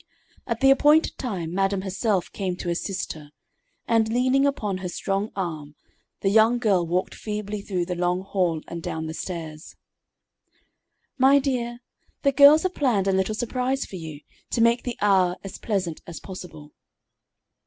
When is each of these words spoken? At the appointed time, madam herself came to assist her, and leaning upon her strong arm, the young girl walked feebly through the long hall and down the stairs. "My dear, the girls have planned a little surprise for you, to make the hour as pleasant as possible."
At 0.47 0.61
the 0.61 0.71
appointed 0.71 1.15
time, 1.19 1.53
madam 1.53 1.81
herself 1.83 2.31
came 2.31 2.55
to 2.55 2.71
assist 2.71 3.13
her, 3.13 3.29
and 3.87 4.09
leaning 4.11 4.47
upon 4.47 4.79
her 4.79 4.89
strong 4.89 5.29
arm, 5.35 5.75
the 6.21 6.31
young 6.31 6.57
girl 6.57 6.87
walked 6.87 7.13
feebly 7.13 7.61
through 7.61 7.85
the 7.85 7.93
long 7.93 8.23
hall 8.23 8.63
and 8.67 8.81
down 8.81 9.05
the 9.05 9.13
stairs. 9.13 9.75
"My 11.19 11.37
dear, 11.37 11.81
the 12.23 12.31
girls 12.31 12.63
have 12.63 12.73
planned 12.73 13.07
a 13.07 13.11
little 13.11 13.35
surprise 13.35 13.85
for 13.85 13.97
you, 13.97 14.21
to 14.49 14.59
make 14.59 14.81
the 14.85 14.97
hour 15.01 15.35
as 15.43 15.59
pleasant 15.59 16.01
as 16.07 16.19
possible." 16.19 16.71